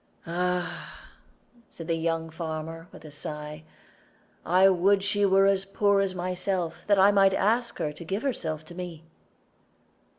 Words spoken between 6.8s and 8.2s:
that I might ask her to